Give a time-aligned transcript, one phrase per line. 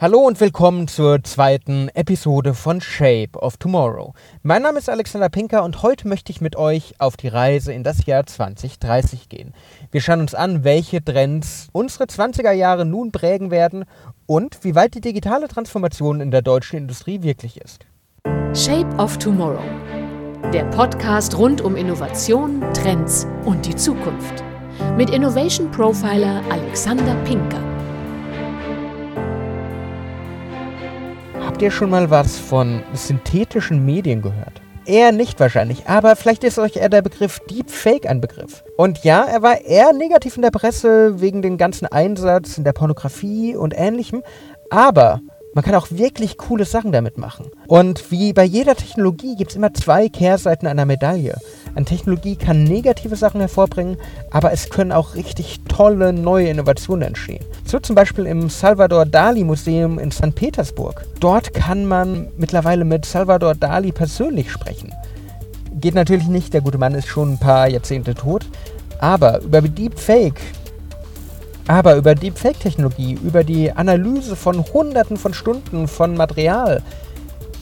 [0.00, 4.14] Hallo und willkommen zur zweiten Episode von Shape of Tomorrow.
[4.44, 7.82] Mein Name ist Alexander Pinker und heute möchte ich mit euch auf die Reise in
[7.82, 9.54] das Jahr 2030 gehen.
[9.90, 13.86] Wir schauen uns an, welche Trends unsere 20er Jahre nun prägen werden
[14.26, 17.84] und wie weit die digitale Transformation in der deutschen Industrie wirklich ist.
[18.54, 19.58] Shape of Tomorrow.
[20.52, 24.44] Der Podcast rund um Innovation, Trends und die Zukunft.
[24.96, 27.67] Mit Innovation Profiler Alexander Pinker.
[31.58, 34.62] Habt ihr schon mal was von synthetischen Medien gehört?
[34.86, 38.62] Eher nicht wahrscheinlich, aber vielleicht ist euch eher der Begriff Deepfake ein Begriff.
[38.76, 42.74] Und ja, er war eher negativ in der Presse wegen dem ganzen Einsatz in der
[42.74, 44.22] Pornografie und ähnlichem,
[44.70, 45.20] aber
[45.52, 47.50] man kann auch wirklich coole Sachen damit machen.
[47.66, 51.34] Und wie bei jeder Technologie gibt es immer zwei Kehrseiten einer Medaille.
[51.78, 53.98] Eine Technologie kann negative Sachen hervorbringen,
[54.32, 57.44] aber es können auch richtig tolle neue Innovationen entstehen.
[57.64, 60.34] So zum Beispiel im Salvador Dali Museum in St.
[60.34, 61.06] Petersburg.
[61.20, 64.92] Dort kann man mittlerweile mit Salvador Dali persönlich sprechen.
[65.72, 68.44] Geht natürlich nicht, der gute Mann ist schon ein paar Jahrzehnte tot.
[68.98, 70.40] Aber über Deepfake
[71.68, 76.82] aber über Deepfake-Technologie, über die Analyse von Hunderten von Stunden von Material,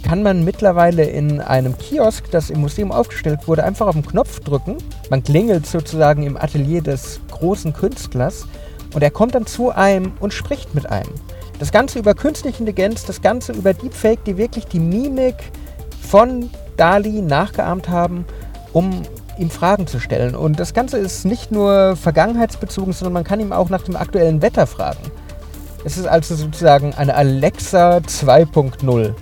[0.07, 4.39] kann man mittlerweile in einem Kiosk, das im Museum aufgestellt wurde, einfach auf den Knopf
[4.39, 4.77] drücken.
[5.11, 8.47] Man klingelt sozusagen im Atelier des großen Künstlers
[8.95, 11.11] und er kommt dann zu einem und spricht mit einem.
[11.59, 15.35] Das Ganze über künstliche Intelligenz, das Ganze über Deepfake, die wirklich die Mimik
[16.09, 18.27] von Dali nachgeahmt haben,
[18.73, 19.03] um
[19.41, 20.37] ihm Fragen zu stellen.
[20.37, 24.41] Und das Ganze ist nicht nur vergangenheitsbezogen, sondern man kann ihm auch nach dem aktuellen
[24.41, 25.01] Wetter fragen.
[25.85, 29.15] Es ist also sozusagen eine Alexa 2.0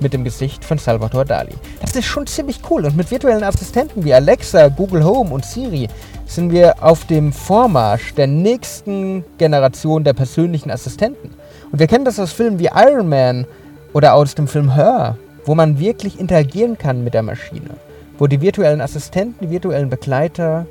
[0.00, 1.54] mit dem Gesicht von Salvador Dali.
[1.80, 5.88] Das ist schon ziemlich cool und mit virtuellen Assistenten wie Alexa, Google Home und Siri
[6.26, 11.30] sind wir auf dem Vormarsch der nächsten Generation der persönlichen Assistenten.
[11.70, 13.46] Und wir kennen das aus Filmen wie Iron Man
[13.92, 17.70] oder aus dem Film Her, wo man wirklich interagieren kann mit der Maschine
[18.18, 20.66] wo die virtuellen Assistenten, die virtuellen Begleiter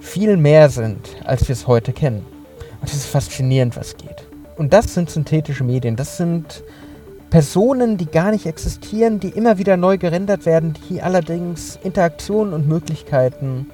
[0.00, 2.24] viel mehr sind, als wir es heute kennen.
[2.80, 4.26] Und es ist faszinierend, was geht.
[4.56, 5.96] Und das sind synthetische Medien.
[5.96, 6.62] Das sind
[7.34, 12.68] Personen, die gar nicht existieren, die immer wieder neu gerendert werden, die allerdings Interaktionen und
[12.68, 13.68] Möglichkeiten.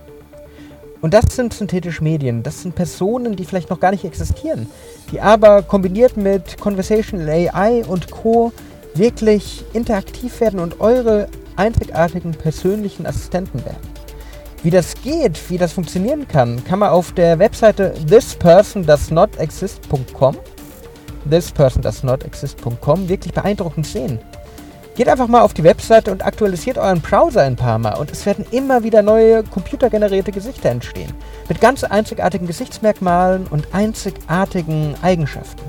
[1.03, 2.43] Und das sind synthetische Medien.
[2.43, 4.67] Das sind Personen, die vielleicht noch gar nicht existieren,
[5.13, 8.51] die aber kombiniert mit Conversational AI und Co.
[8.95, 13.87] wirklich interaktiv werden und eure einzigartigen persönlichen Assistenten werden.
[14.63, 20.37] Wie das geht, wie das funktionieren kann, kann man auf der Webseite thispersondoesnotexist.com
[21.29, 24.19] thispersondoesnotexist.com wirklich beeindruckend sehen.
[24.97, 28.27] Geht einfach mal auf die Webseite und aktualisiert euren Browser ein paar Mal und es
[28.27, 31.13] werden immer wieder neue computergenerierte Gesichter entstehen.
[31.49, 35.63] Mit ganz einzigartigen Gesichtsmerkmalen und einzigartigen Eigenschaften.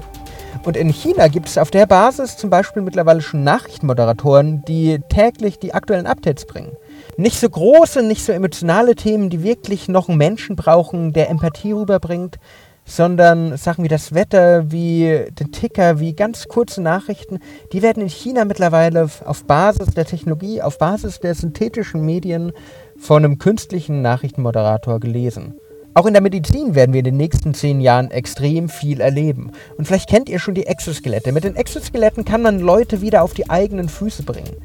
[0.63, 5.57] Und in China gibt es auf der Basis zum Beispiel mittlerweile schon Nachrichtenmoderatoren, die täglich
[5.59, 6.73] die aktuellen Updates bringen.
[7.17, 11.71] Nicht so große, nicht so emotionale Themen, die wirklich noch einen Menschen brauchen, der Empathie
[11.71, 12.37] rüberbringt,
[12.85, 17.39] sondern Sachen wie das Wetter, wie den Ticker, wie ganz kurze Nachrichten,
[17.71, 22.51] die werden in China mittlerweile auf Basis der Technologie, auf Basis der synthetischen Medien
[22.97, 25.55] von einem künstlichen Nachrichtenmoderator gelesen.
[25.93, 29.51] Auch in der Medizin werden wir in den nächsten zehn Jahren extrem viel erleben.
[29.77, 31.33] Und vielleicht kennt ihr schon die Exoskelette.
[31.33, 34.55] Mit den Exoskeletten kann man Leute wieder auf die eigenen Füße bringen.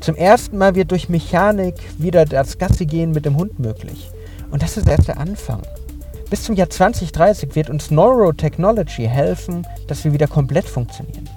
[0.00, 4.10] Zum ersten Mal wird durch Mechanik wieder das Gassi gehen mit dem Hund möglich.
[4.50, 5.62] Und das ist erst der Anfang.
[6.34, 11.28] Bis zum Jahr 2030 wird uns Neurotechnology helfen, dass wir wieder komplett funktionieren.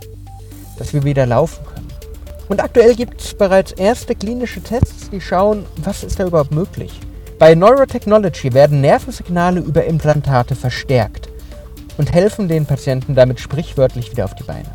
[0.79, 1.87] Dass wir wieder laufen können.
[2.49, 6.99] Und aktuell gibt es bereits erste klinische Tests, die schauen, was ist da überhaupt möglich.
[7.37, 11.29] Bei Neurotechnology werden Nervensignale über Implantate verstärkt
[11.99, 14.73] und helfen den Patienten damit sprichwörtlich wieder auf die Beine.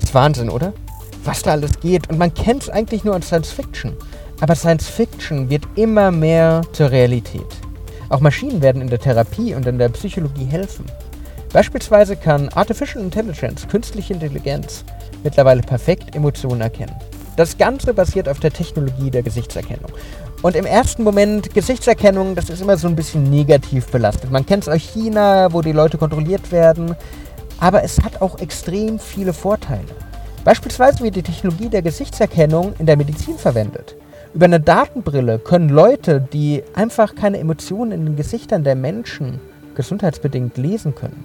[0.00, 0.72] ist Wahnsinn, oder?
[1.24, 2.08] Was da alles geht.
[2.08, 3.96] Und man kennt es eigentlich nur als Science Fiction.
[4.40, 7.57] Aber Science Fiction wird immer mehr zur Realität.
[8.08, 10.86] Auch Maschinen werden in der Therapie und in der Psychologie helfen.
[11.52, 14.84] Beispielsweise kann Artificial Intelligence, künstliche Intelligenz,
[15.24, 16.94] mittlerweile perfekt Emotionen erkennen.
[17.36, 19.92] Das Ganze basiert auf der Technologie der Gesichtserkennung.
[20.42, 24.30] Und im ersten Moment Gesichtserkennung, das ist immer so ein bisschen negativ belastet.
[24.30, 26.94] Man kennt es aus China, wo die Leute kontrolliert werden.
[27.60, 29.88] Aber es hat auch extrem viele Vorteile.
[30.44, 33.96] Beispielsweise wird die Technologie der Gesichtserkennung in der Medizin verwendet.
[34.34, 39.40] Über eine Datenbrille können Leute, die einfach keine Emotionen in den Gesichtern der Menschen
[39.74, 41.24] gesundheitsbedingt lesen können,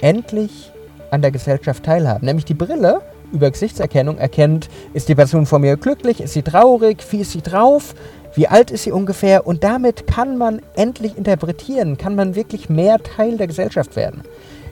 [0.00, 0.72] endlich
[1.10, 2.24] an der Gesellschaft teilhaben.
[2.24, 3.02] Nämlich die Brille
[3.32, 7.42] über Gesichtserkennung erkennt, ist die Person vor mir glücklich, ist sie traurig, wie ist sie
[7.42, 7.94] drauf,
[8.34, 12.98] wie alt ist sie ungefähr und damit kann man endlich interpretieren, kann man wirklich mehr
[12.98, 14.22] Teil der Gesellschaft werden.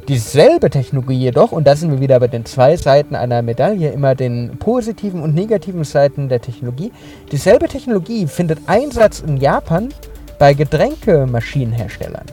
[0.08, 4.14] Dieselbe Technologie jedoch, und da sind wir wieder bei den zwei Seiten einer Medaille, immer
[4.14, 6.92] den positiven und negativen Seiten der Technologie,
[7.30, 9.90] dieselbe Technologie findet Einsatz in Japan
[10.38, 12.24] bei Getränkemaschinenherstellern.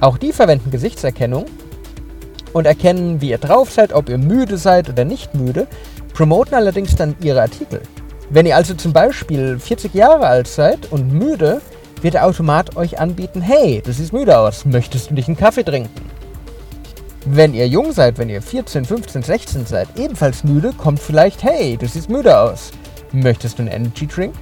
[0.00, 1.46] Auch die verwenden Gesichtserkennung
[2.52, 5.66] und erkennen, wie ihr drauf seid, ob ihr müde seid oder nicht müde,
[6.14, 7.80] promoten allerdings dann ihre Artikel.
[8.30, 11.62] Wenn ihr also zum Beispiel 40 Jahre alt seid und müde,
[12.00, 15.64] wird der Automat euch anbieten, hey, du siehst müde aus, möchtest du nicht einen Kaffee
[15.64, 16.12] trinken?
[17.24, 21.76] Wenn ihr jung seid, wenn ihr 14, 15, 16 seid, ebenfalls müde, kommt vielleicht, hey,
[21.76, 22.72] du siehst müde aus,
[23.12, 24.34] möchtest du einen Energy Drink?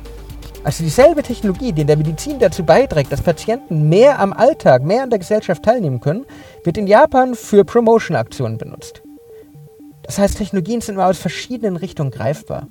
[0.65, 5.03] Also dieselbe Technologie, die in der Medizin dazu beiträgt, dass Patienten mehr am Alltag, mehr
[5.03, 6.25] an der Gesellschaft teilnehmen können,
[6.65, 9.03] wird in Japan für Promotion-Aktionen benutzt.
[10.03, 12.69] Das heißt, Technologien sind immer aus verschiedenen Richtungen greifbar.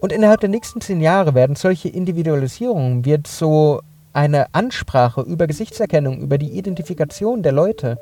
[0.00, 3.82] Und innerhalb der nächsten zehn Jahre werden solche Individualisierungen, wird so
[4.14, 7.98] eine Ansprache über Gesichtserkennung, über die Identifikation der Leute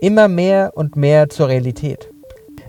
[0.00, 2.08] immer mehr und mehr zur Realität.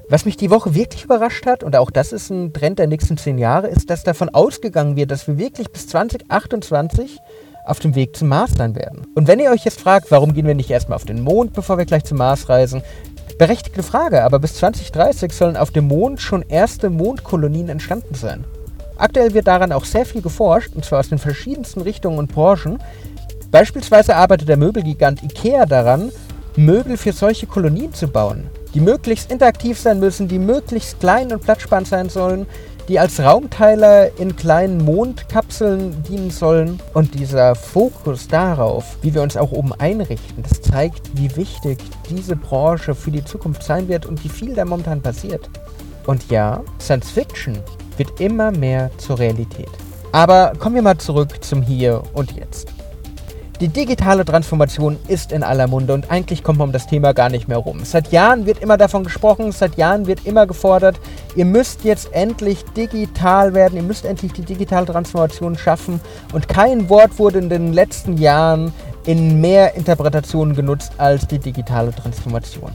[0.08, 3.18] Was mich die Woche wirklich überrascht hat, und auch das ist ein Trend der nächsten
[3.18, 7.18] zehn Jahre, ist, dass davon ausgegangen wird, dass wir wirklich bis 2028
[7.66, 9.08] auf dem Weg zum Mars sein werden.
[9.16, 11.80] Und wenn ihr euch jetzt fragt, warum gehen wir nicht erstmal auf den Mond, bevor
[11.80, 12.84] wir gleich zum Mars reisen,
[13.40, 18.46] berechtigte Frage, aber bis 2030 sollen auf dem Mond schon erste Mondkolonien entstanden sein.
[18.98, 22.80] Aktuell wird daran auch sehr viel geforscht, und zwar aus den verschiedensten Richtungen und Branchen.
[23.52, 26.12] Beispielsweise arbeitet der Möbelgigant IKEA daran,
[26.58, 31.44] Möbel für solche Kolonien zu bauen, die möglichst interaktiv sein müssen, die möglichst klein und
[31.44, 32.46] platzsparend sein sollen,
[32.88, 36.80] die als Raumteiler in kleinen Mondkapseln dienen sollen.
[36.94, 41.80] Und dieser Fokus darauf, wie wir uns auch oben einrichten, das zeigt, wie wichtig
[42.10, 45.50] diese Branche für die Zukunft sein wird und wie viel da momentan passiert.
[46.06, 47.58] Und ja, Science Fiction
[47.98, 49.70] wird immer mehr zur Realität.
[50.12, 52.72] Aber kommen wir mal zurück zum Hier und Jetzt.
[53.62, 57.30] Die digitale Transformation ist in aller Munde und eigentlich kommt man um das Thema gar
[57.30, 57.86] nicht mehr rum.
[57.86, 61.00] Seit Jahren wird immer davon gesprochen, seit Jahren wird immer gefordert,
[61.38, 66.02] ihr müsst jetzt endlich digital werden, ihr müsst endlich die digitale Transformation schaffen
[66.34, 68.74] und kein Wort wurde in den letzten Jahren
[69.06, 72.72] in mehr Interpretationen genutzt als die digitale Transformation.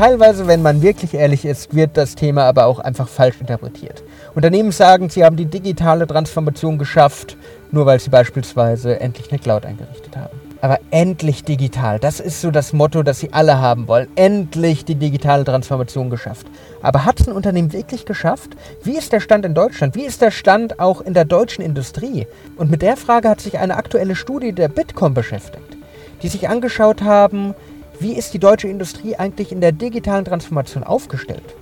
[0.00, 4.02] Teilweise, wenn man wirklich ehrlich ist, wird das Thema aber auch einfach falsch interpretiert.
[4.34, 7.36] Unternehmen sagen, sie haben die digitale Transformation geschafft,
[7.70, 10.40] nur weil sie beispielsweise endlich eine Cloud eingerichtet haben.
[10.62, 14.08] Aber endlich digital, das ist so das Motto, das sie alle haben wollen.
[14.14, 16.46] Endlich die digitale Transformation geschafft.
[16.80, 18.52] Aber hat es ein Unternehmen wirklich geschafft?
[18.82, 19.96] Wie ist der Stand in Deutschland?
[19.96, 22.26] Wie ist der Stand auch in der deutschen Industrie?
[22.56, 25.76] Und mit der Frage hat sich eine aktuelle Studie der Bitkom beschäftigt,
[26.22, 27.54] die sich angeschaut haben,
[28.00, 31.54] wie ist die deutsche Industrie eigentlich in der digitalen Transformation aufgestellt?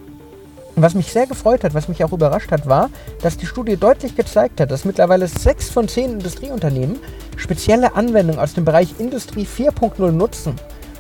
[0.77, 2.91] Und was mich sehr gefreut hat, was mich auch überrascht hat, war,
[3.21, 7.01] dass die Studie deutlich gezeigt hat, dass mittlerweile sechs von zehn Industrieunternehmen
[7.37, 10.55] spezielle Anwendungen aus dem Bereich Industrie 4.0 nutzen,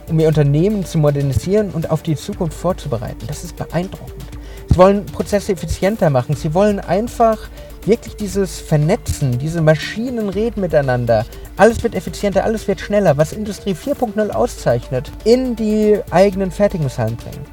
[0.09, 3.25] um ihr Unternehmen zu modernisieren und auf die Zukunft vorzubereiten.
[3.29, 4.25] Das ist beeindruckend.
[4.69, 6.35] Sie wollen Prozesse effizienter machen.
[6.35, 7.49] Sie wollen einfach
[7.87, 11.25] wirklich dieses Vernetzen, diese Maschinen reden miteinander.
[11.59, 17.45] Alles wird effizienter, alles wird schneller, was Industrie 4.0 auszeichnet, in die eigenen Fertigungshallen bringen.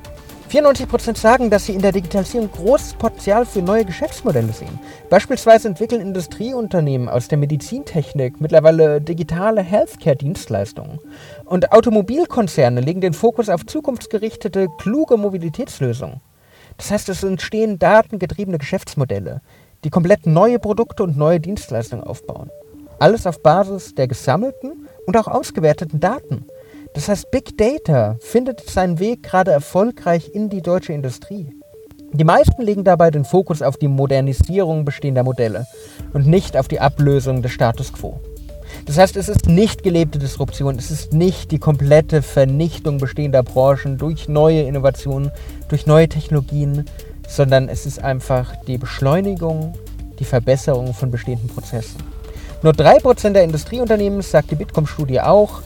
[0.51, 4.79] 94% sagen, dass sie in der Digitalisierung großes Potenzial für neue Geschäftsmodelle sehen.
[5.09, 10.99] Beispielsweise entwickeln Industrieunternehmen aus der Medizintechnik mittlerweile digitale Healthcare-Dienstleistungen.
[11.43, 16.21] Und Automobilkonzerne legen den Fokus auf zukunftsgerichtete, kluge Mobilitätslösungen.
[16.77, 19.41] Das heißt, es entstehen datengetriebene Geschäftsmodelle,
[19.83, 22.51] die komplett neue Produkte und neue Dienstleistungen aufbauen.
[22.99, 26.45] Alles auf Basis der gesammelten und auch ausgewerteten Daten.
[26.93, 31.49] Das heißt, Big Data findet seinen Weg gerade erfolgreich in die deutsche Industrie.
[32.13, 35.65] Die meisten legen dabei den Fokus auf die Modernisierung bestehender Modelle
[36.13, 38.21] und nicht auf die Ablösung des Status quo.
[38.85, 43.97] Das heißt, es ist nicht gelebte Disruption, es ist nicht die komplette Vernichtung bestehender Branchen
[43.97, 45.31] durch neue Innovationen,
[45.67, 46.85] durch neue Technologien,
[47.27, 49.73] sondern es ist einfach die Beschleunigung,
[50.19, 52.14] die Verbesserung von bestehenden Prozessen.
[52.61, 55.61] Nur 3% der Industrieunternehmen, sagt die Bitkom-Studie auch,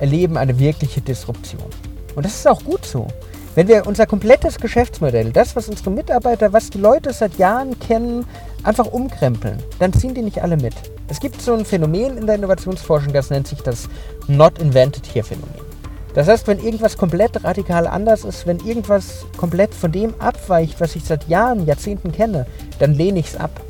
[0.00, 1.66] erleben eine wirkliche Disruption.
[2.14, 3.06] Und das ist auch gut so.
[3.54, 8.24] Wenn wir unser komplettes Geschäftsmodell, das, was unsere Mitarbeiter, was die Leute seit Jahren kennen,
[8.62, 10.74] einfach umkrempeln, dann ziehen die nicht alle mit.
[11.08, 13.88] Es gibt so ein Phänomen in der Innovationsforschung, das nennt sich das
[14.28, 15.70] Not Invented Here Phänomen.
[16.14, 20.96] Das heißt, wenn irgendwas komplett radikal anders ist, wenn irgendwas komplett von dem abweicht, was
[20.96, 22.46] ich seit Jahren, Jahrzehnten kenne,
[22.78, 23.60] dann lehne ich es ab.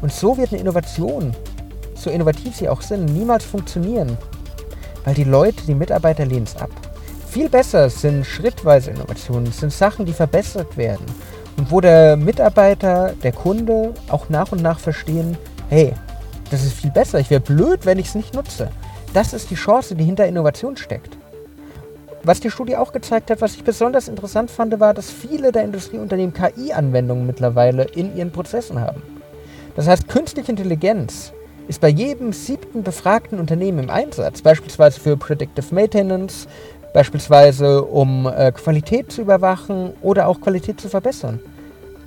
[0.00, 1.34] Und so wird eine Innovation,
[2.04, 4.16] so innovativ sie auch sind, niemals funktionieren,
[5.04, 6.70] weil die Leute, die Mitarbeiter lehnen es ab.
[7.28, 11.04] Viel besser sind schrittweise Innovationen, sind Sachen, die verbessert werden
[11.56, 15.36] und wo der Mitarbeiter, der Kunde auch nach und nach verstehen,
[15.68, 15.94] hey,
[16.50, 18.68] das ist viel besser, ich wäre blöd, wenn ich es nicht nutze.
[19.12, 21.16] Das ist die Chance, die hinter Innovation steckt.
[22.22, 25.64] Was die Studie auch gezeigt hat, was ich besonders interessant fand, war, dass viele der
[25.64, 29.02] Industrieunternehmen KI-Anwendungen mittlerweile in ihren Prozessen haben.
[29.76, 31.32] Das heißt, künstliche Intelligenz
[31.68, 36.46] ist bei jedem siebten befragten Unternehmen im Einsatz, beispielsweise für Predictive Maintenance,
[36.92, 41.40] beispielsweise um äh, Qualität zu überwachen oder auch Qualität zu verbessern.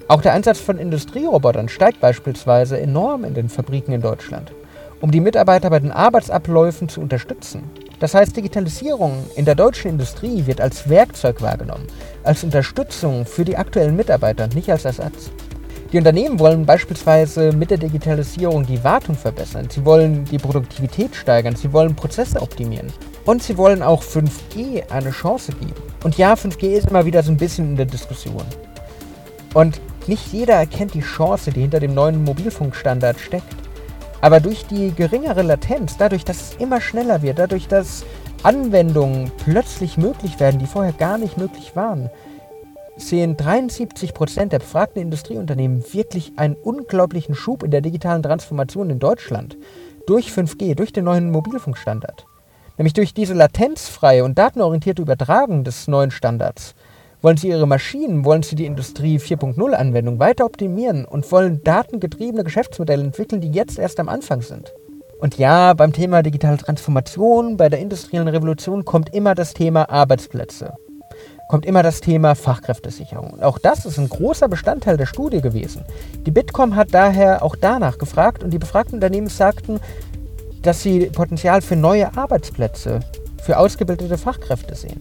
[0.07, 4.53] Auch der Einsatz von Industrierobotern steigt beispielsweise enorm in den Fabriken in Deutschland,
[5.01, 7.63] um die Mitarbeiter bei den Arbeitsabläufen zu unterstützen.
[7.99, 11.87] Das heißt, Digitalisierung in der deutschen Industrie wird als Werkzeug wahrgenommen,
[12.23, 15.31] als Unterstützung für die aktuellen Mitarbeiter, nicht als Ersatz.
[15.94, 21.56] Die Unternehmen wollen beispielsweise mit der Digitalisierung die Wartung verbessern, sie wollen die Produktivität steigern,
[21.56, 22.91] sie wollen Prozesse optimieren
[23.25, 25.82] und sie wollen auch 5G eine Chance geben.
[26.03, 28.44] Und ja, 5G ist immer wieder so ein bisschen in der Diskussion.
[29.53, 33.56] Und nicht jeder erkennt die Chance, die hinter dem neuen Mobilfunkstandard steckt.
[34.20, 38.03] Aber durch die geringere Latenz, dadurch, dass es immer schneller wird, dadurch, dass
[38.44, 42.10] Anwendungen plötzlich möglich werden, die vorher gar nicht möglich waren,
[42.97, 49.57] sehen 73% der befragten Industrieunternehmen wirklich einen unglaublichen Schub in der digitalen Transformation in Deutschland
[50.07, 52.25] durch 5G, durch den neuen Mobilfunkstandard.
[52.77, 56.75] Nämlich durch diese latenzfreie und datenorientierte Übertragung des neuen Standards
[57.21, 62.43] wollen sie ihre Maschinen, wollen sie die Industrie 4.0 Anwendung weiter optimieren und wollen datengetriebene
[62.43, 64.73] Geschäftsmodelle entwickeln, die jetzt erst am Anfang sind.
[65.19, 70.75] Und ja, beim Thema digitale Transformation, bei der industriellen Revolution kommt immer das Thema Arbeitsplätze
[71.47, 73.41] kommt immer das Thema Fachkräftesicherung.
[73.41, 75.83] Auch das ist ein großer Bestandteil der Studie gewesen.
[76.25, 79.79] Die Bitkom hat daher auch danach gefragt und die befragten Unternehmen sagten,
[80.61, 82.99] dass sie Potenzial für neue Arbeitsplätze,
[83.41, 84.99] für ausgebildete Fachkräfte sehen.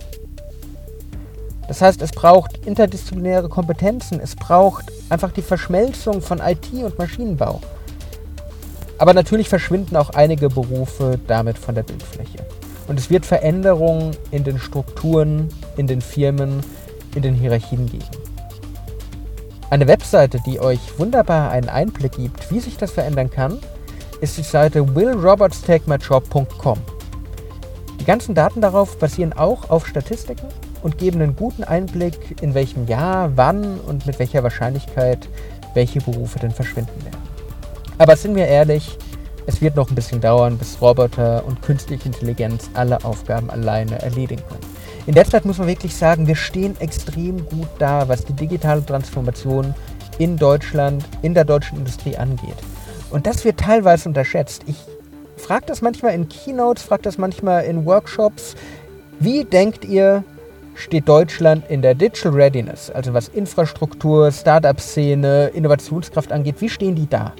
[1.67, 7.61] Das heißt, es braucht interdisziplinäre Kompetenzen, es braucht einfach die Verschmelzung von IT und Maschinenbau.
[8.99, 12.39] Aber natürlich verschwinden auch einige Berufe damit von der Bildfläche.
[12.87, 16.61] Und es wird Veränderungen in den Strukturen, in den Firmen,
[17.15, 18.05] in den Hierarchien geben.
[19.69, 23.59] Eine Webseite, die euch wunderbar einen Einblick gibt, wie sich das verändern kann,
[24.21, 26.79] ist die Seite willrobertstakeMyJob.com.
[27.99, 30.47] Die ganzen Daten darauf basieren auch auf Statistiken
[30.83, 35.29] und geben einen guten Einblick, in welchem Jahr, wann und mit welcher Wahrscheinlichkeit
[35.75, 37.19] welche Berufe denn verschwinden werden.
[37.99, 38.97] Aber sind wir ehrlich,
[39.47, 44.43] es wird noch ein bisschen dauern, bis Roboter und künstliche Intelligenz alle Aufgaben alleine erledigen
[44.49, 44.77] können.
[45.07, 48.85] In der Zeit muss man wirklich sagen, wir stehen extrem gut da, was die digitale
[48.85, 49.73] Transformation
[50.19, 52.57] in Deutschland, in der deutschen Industrie angeht.
[53.11, 54.63] Und das wird teilweise unterschätzt.
[54.67, 54.77] Ich
[55.37, 58.57] frage das manchmal in Keynotes, frage das manchmal in Workshops.
[59.21, 60.25] Wie denkt ihr,
[60.75, 67.09] steht Deutschland in der Digital Readiness, also was Infrastruktur, Startup-Szene, Innovationskraft angeht, wie stehen die
[67.09, 67.33] da?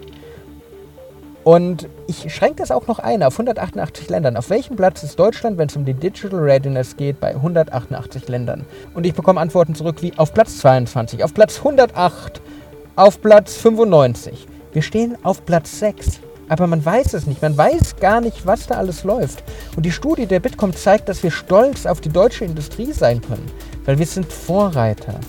[1.47, 4.37] Und ich schränke das auch noch ein auf 188 Ländern.
[4.37, 8.65] Auf welchem Platz ist Deutschland, wenn es um die Digital Readiness geht, bei 188 Ländern?
[8.95, 12.43] Und ich bekomme Antworten zurück wie auf Platz 22, auf Platz 108,
[12.97, 14.45] auf Platz 95.
[14.73, 16.19] Wir stehen auf Platz 6.
[16.49, 17.43] Aber man weiß es nicht.
[17.43, 19.45] Man weiß gar nicht, was da alles läuft.
[19.77, 23.49] Und die Studie der Bitkom zeigt, dass wir stolz auf die deutsche Industrie sein können.
[23.85, 25.21] Weil wir sind Vorreiter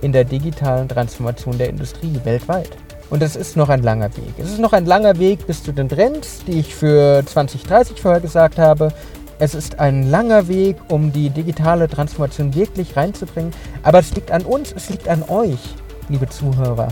[0.00, 2.76] in der digitalen Transformation der Industrie weltweit.
[3.10, 4.34] Und es ist noch ein langer Weg.
[4.38, 8.20] Es ist noch ein langer Weg bis zu den Trends, die ich für 2030 vorher
[8.20, 8.92] gesagt habe.
[9.38, 13.52] Es ist ein langer Weg, um die digitale Transformation wirklich reinzubringen.
[13.82, 15.60] Aber es liegt an uns, es liegt an euch,
[16.08, 16.88] liebe Zuhörer,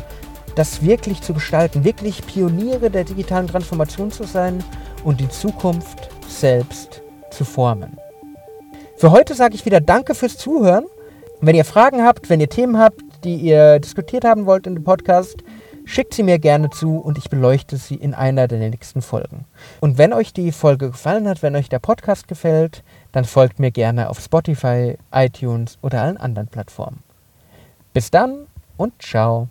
[0.55, 4.65] das wirklich zu gestalten, wirklich Pioniere der digitalen Transformation zu sein
[5.05, 7.99] und die Zukunft selbst zu formen.
[8.97, 10.87] Für heute sage ich wieder Danke fürs Zuhören.
[11.43, 14.85] Wenn ihr Fragen habt, wenn ihr Themen habt, die ihr diskutiert haben wollt in dem
[14.85, 15.43] Podcast,
[15.89, 19.45] Schickt sie mir gerne zu und ich beleuchte sie in einer der nächsten Folgen.
[19.81, 23.71] Und wenn euch die Folge gefallen hat, wenn euch der Podcast gefällt, dann folgt mir
[23.71, 27.05] gerne auf Spotify, iTunes oder allen anderen Plattformen.
[27.93, 29.49] Bis dann und ciao.